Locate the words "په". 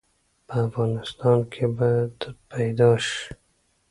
0.47-0.55